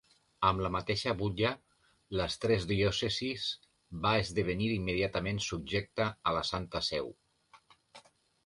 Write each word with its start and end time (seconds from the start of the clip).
Amb 0.47 0.61
la 0.65 0.69
mateixa 0.75 1.11
butlla 1.17 1.49
les 2.21 2.37
tres 2.45 2.65
diòcesis 2.71 3.45
va 4.07 4.15
esdevenir 4.23 4.73
immediatament 4.79 5.43
subjecta 5.51 6.09
a 6.31 6.35
la 6.39 6.45
Santa 6.53 6.83
Seu. 6.93 7.13